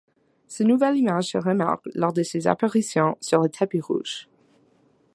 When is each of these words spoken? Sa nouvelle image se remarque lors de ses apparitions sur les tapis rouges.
Sa 0.47 0.63
nouvelle 0.63 0.97
image 0.97 1.29
se 1.29 1.37
remarque 1.37 1.87
lors 1.93 2.11
de 2.11 2.23
ses 2.23 2.47
apparitions 2.47 3.17
sur 3.21 3.39
les 3.39 3.51
tapis 3.51 3.81
rouges. 3.81 4.27